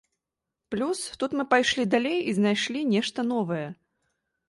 [0.75, 3.65] Плюс, тут мы пайшлі далей і знайшлі нешта новае.